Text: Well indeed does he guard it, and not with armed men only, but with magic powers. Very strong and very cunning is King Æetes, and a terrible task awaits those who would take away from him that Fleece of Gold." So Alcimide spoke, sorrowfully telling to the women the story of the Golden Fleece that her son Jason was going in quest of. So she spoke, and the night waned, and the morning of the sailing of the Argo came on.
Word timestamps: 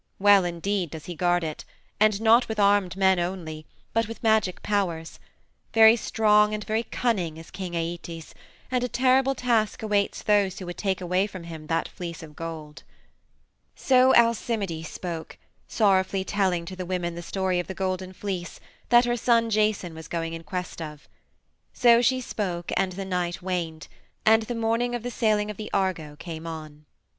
Well 0.17 0.45
indeed 0.45 0.89
does 0.89 1.05
he 1.05 1.13
guard 1.13 1.43
it, 1.43 1.63
and 1.99 2.19
not 2.19 2.47
with 2.49 2.59
armed 2.59 2.97
men 2.97 3.19
only, 3.19 3.67
but 3.93 4.07
with 4.07 4.23
magic 4.23 4.63
powers. 4.63 5.19
Very 5.75 5.95
strong 5.95 6.55
and 6.55 6.63
very 6.63 6.81
cunning 6.81 7.37
is 7.37 7.51
King 7.51 7.73
Æetes, 7.73 8.33
and 8.71 8.83
a 8.83 8.87
terrible 8.87 9.35
task 9.35 9.83
awaits 9.83 10.23
those 10.23 10.57
who 10.57 10.65
would 10.65 10.79
take 10.79 11.01
away 11.01 11.27
from 11.27 11.43
him 11.43 11.67
that 11.67 11.87
Fleece 11.87 12.23
of 12.23 12.35
Gold." 12.35 12.81
So 13.75 14.11
Alcimide 14.15 14.87
spoke, 14.87 15.37
sorrowfully 15.67 16.23
telling 16.23 16.65
to 16.65 16.75
the 16.75 16.87
women 16.87 17.13
the 17.13 17.21
story 17.21 17.59
of 17.59 17.67
the 17.67 17.75
Golden 17.75 18.11
Fleece 18.11 18.59
that 18.89 19.05
her 19.05 19.15
son 19.15 19.51
Jason 19.51 19.93
was 19.93 20.07
going 20.07 20.33
in 20.33 20.43
quest 20.43 20.81
of. 20.81 21.07
So 21.73 22.01
she 22.01 22.21
spoke, 22.21 22.71
and 22.75 22.93
the 22.93 23.05
night 23.05 23.43
waned, 23.43 23.87
and 24.25 24.41
the 24.41 24.55
morning 24.55 24.95
of 24.95 25.03
the 25.03 25.11
sailing 25.11 25.51
of 25.51 25.57
the 25.57 25.69
Argo 25.71 26.15
came 26.15 26.47
on. 26.47 26.87